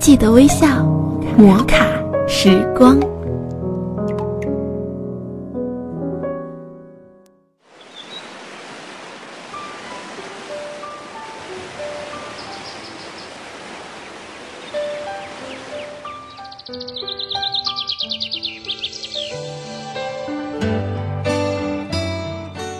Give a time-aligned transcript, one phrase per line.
[0.00, 0.82] 记得微笑，
[1.36, 1.86] 摩卡
[2.26, 2.98] 时光。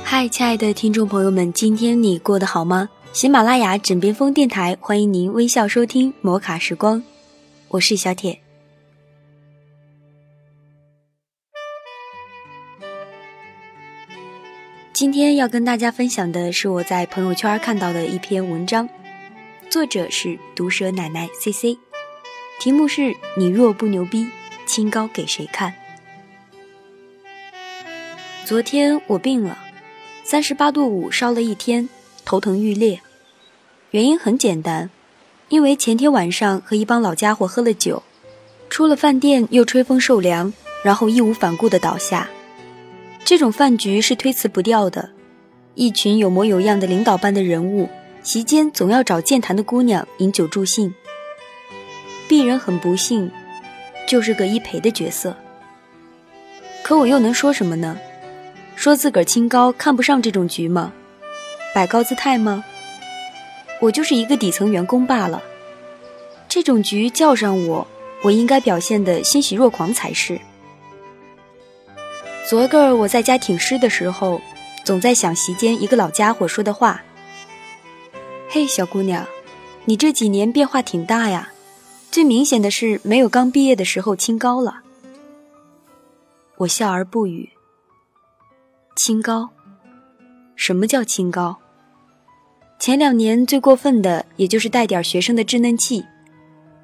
[0.03, 2.89] 嗨，亲爱的听众朋友们，今天你过得好吗？
[3.13, 7.03] 喜马拉雅枕边风电台欢迎您微笑收听摩卡时光，
[7.71, 8.41] 我是小铁。
[14.93, 18.89] 今天要跟大家分享的是我在朋友圈看到的一篇文章，
[19.71, 21.79] 作者是毒舌奶奶 C C，
[22.59, 24.27] 题目是你若不牛逼，
[24.67, 25.73] 清高给谁看？
[28.45, 29.57] 昨天我病了，
[30.25, 31.89] 三十八度五烧了一天。
[32.25, 33.01] 头疼欲裂，
[33.93, 34.91] 原因很简单，
[35.51, 38.03] 因为前天晚上和一帮老家伙喝了酒，
[38.69, 40.53] 出了饭店又吹风受凉，
[40.85, 42.31] 然后义无反顾地倒下。
[43.25, 45.11] 这种饭局是推辞不掉的，
[45.75, 47.89] 一群有模有样的领导般的人物，
[48.23, 50.95] 席间总要找健谈的姑娘饮酒助兴。
[52.29, 53.29] 鄙人很不幸，
[54.07, 55.37] 就是个一陪的角色。
[56.85, 57.99] 可我又能说什么呢？
[58.77, 60.93] 说自个儿清高，看不上这种局吗？
[61.75, 62.65] 摆高姿态吗？
[63.81, 65.43] 我就是一个底层员工罢了。
[66.49, 67.87] 这种局叫上我，
[68.23, 70.41] 我应该表现的欣喜若狂才是。
[72.49, 74.41] 昨个儿我在家挺尸的时候，
[74.85, 77.03] 总在想席间一个老家伙说的话
[78.51, 79.25] ：“嘿，小姑娘，
[79.85, 81.53] 你这几年变化挺大呀，
[82.11, 84.81] 最明显的是没有刚毕业的时候清高了。”
[86.59, 87.51] 我笑而不语。
[88.97, 89.49] 清高。
[90.57, 91.57] 什么叫清高？
[92.81, 96.03] 前两年最过分的，也就是带点学生的稚嫩气，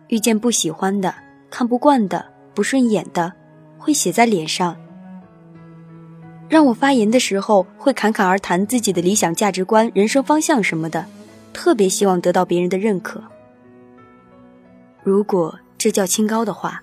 [0.09, 1.15] 遇见不喜欢的、
[1.49, 3.33] 看不惯的、不顺眼的，
[3.79, 4.77] 会写在脸上。
[6.51, 11.07] 让我发言的时候，会侃侃而谈自己的理想价值观、人生方向什么的，
[11.55, 13.25] 特别希望得到别人的认可。
[15.03, 16.83] 如果这叫清高的话，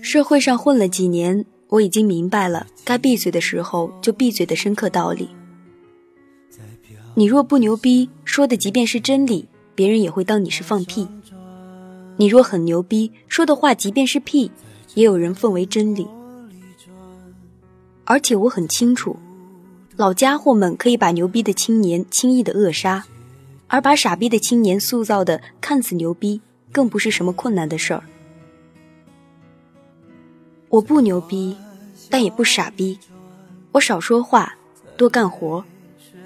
[0.00, 1.44] 社会上混了几年。
[1.68, 5.28] 我已经明白了，该闭嘴的时候就闭嘴的深刻道理。
[7.18, 11.06] 你若不牛逼，说的即便是真理，别人也会当你是放屁；
[12.18, 14.50] 你若很牛逼，说的话即便是屁，
[14.92, 16.06] 也有人奉为真理。
[18.04, 19.16] 而且我很清楚，
[19.96, 23.06] 老家伙们可以把牛逼的青年轻易的扼杀，
[23.66, 28.04] 而把傻逼的青年塑造的看似牛逼，更不是什么困难的事儿。
[30.68, 31.56] 我不牛逼，
[32.10, 32.98] 但也不傻逼。
[33.72, 34.54] 我少说话，
[34.98, 35.64] 多干活。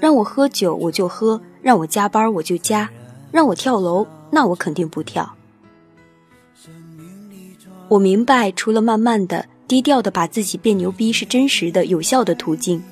[0.00, 2.91] 让我喝酒我就喝，让我加班我就加，
[3.31, 5.37] 让我跳楼那我肯定不跳。
[7.88, 12.83] 我明白，除了慢慢的、低调的把自己变牛逼是真实的、有效的途径，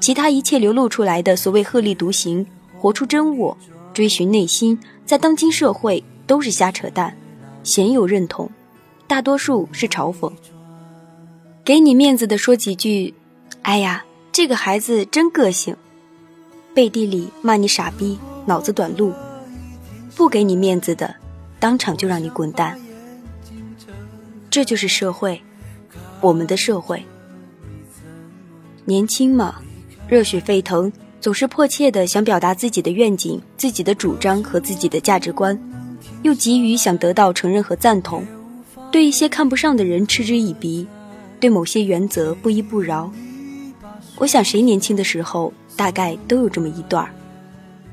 [0.00, 2.44] 其他一切流露出来的所谓鹤立独行、
[2.78, 3.56] 活出真我、
[3.94, 7.16] 追寻内心，在当今社会都是瞎扯淡，
[7.62, 8.50] 鲜有认同，
[9.06, 10.30] 大多数是嘲讽。
[11.64, 13.14] 给你面子的说几句，
[13.62, 15.76] 哎呀，这个孩子真个性。
[16.74, 19.12] 背地里骂你傻逼、脑子短路。
[20.16, 21.14] 不给你面子的，
[21.58, 22.78] 当场就让你滚蛋。
[24.50, 25.40] 这就是社会，
[26.20, 27.02] 我们的社会。
[28.84, 29.56] 年轻嘛，
[30.08, 35.58] 热血沸腾，总是迫切的想表达自己的愿景、自己的主张和自己的价值观，
[36.22, 38.26] 又急于想得到承认和赞同，
[38.90, 40.86] 对一些看不上的人嗤之以鼻。
[41.38, 43.10] 对某些原则不依不饶，
[44.20, 47.10] 我想谁年轻的时候大概都有这么一段儿。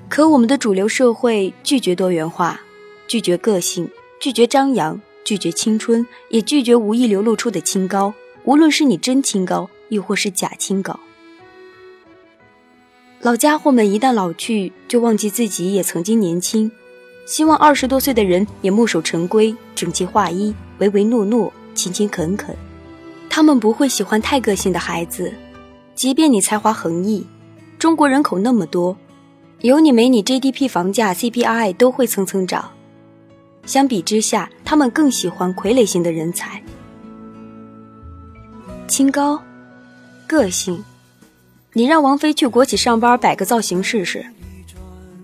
[0.10, 2.60] 可我们的主流社会拒绝多元化，
[3.08, 3.90] 拒绝个性，
[4.20, 8.14] 拒绝张扬，拒绝青春，也拒绝无意流露出的清高。
[8.44, 11.00] 无论是你真清高，亦或是假清高。
[13.22, 16.70] 老家伙们一旦老去，就忘记自己也曾经年轻，
[17.26, 22.54] 希望二十多岁的人也墨守成规，整齐划一，唯唯诺诺，勤勤恳恳。
[23.30, 25.34] 他们不会喜欢太个性的孩子，
[25.98, 27.26] 即便你才华横溢，
[27.80, 28.96] 中国人口那么多，
[29.62, 32.70] 有你没你，GDP、房价、CPI 都会蹭蹭涨。
[33.66, 36.62] 相比之下，他们更喜欢傀儡型的人才。
[38.88, 39.42] 清高，
[40.28, 40.84] 个性，
[41.74, 44.24] 你让王菲去国企上班摆个造型试试，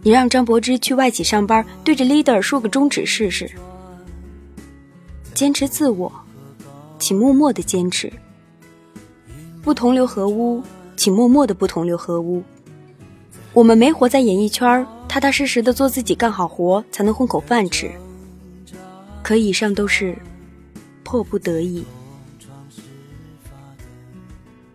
[0.01, 3.47] 你让张柏芝去外企上班对着 leader 竖个中指试试，
[5.35, 6.11] 坚持自我。
[6.97, 8.11] 请默默的坚持，
[9.63, 10.61] 不同流合污，
[10.97, 12.43] 请默默的不同流合污。
[13.53, 17.89] 我们没活在演艺圈踏踏实实的做自己，干好活才能混口饭吃。
[19.21, 20.13] 可以上都是
[21.01, 21.85] 迫不得已。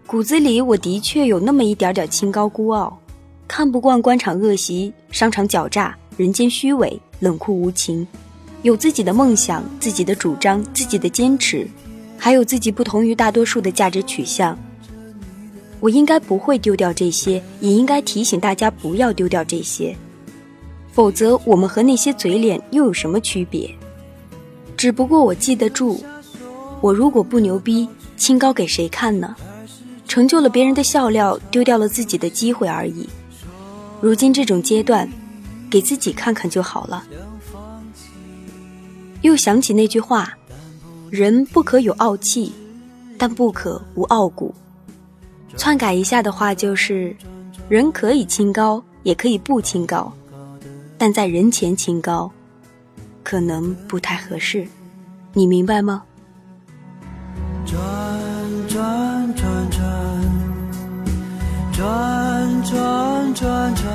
[0.07, 2.99] 骨子里我的确有那么一点点清高孤傲，
[3.47, 8.09] 看不惯官场恶习、商场狡诈、人间虚伪、冷酷无情，
[8.63, 11.69] 有自己的梦想、自己的主张、自己的坚持，
[12.17, 14.59] 还有自己不同于大多数的价值取向。
[15.81, 19.97] 我应该不会丢掉这些，也应该提醒大家不要丢掉这些，
[20.93, 23.73] 否则我们和那些嘴脸又有什么区别？
[24.77, 26.03] 只不过我记得住，
[26.81, 29.35] 我如果不牛逼，清高给谁看呢？
[30.07, 33.09] 成就了别人的笑料，丢掉了自己的机会而已。
[34.01, 35.09] 如今这种阶段，
[35.69, 37.05] 给自己看看就好了。
[39.23, 40.33] 又想起那句话
[41.11, 42.53] ：“人不可有傲气，
[43.19, 44.55] 但不可无傲骨。”
[45.59, 47.15] 篡改一下的话就是：
[47.69, 50.11] 人可以清高，也可以不清高，
[50.97, 52.31] 但在人前清高，
[53.25, 54.65] 可能不太合适。
[55.35, 56.05] 你明白吗？
[57.67, 57.77] 转
[58.69, 59.89] 转转转。
[61.73, 63.87] 转转转转。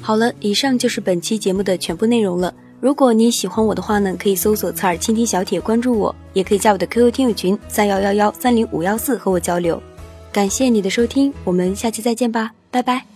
[0.00, 2.54] 好了，以上就是本期节目的全部内容了。
[2.80, 9.82] 如果你喜欢我的话呢，可以搜索“侧耳倾听小铁”关注我，也可以加我的 QQ 听友群三幺幺幺三零五幺四和我交流。
[10.30, 13.15] 感谢你的收听，我们下期再见吧，拜拜。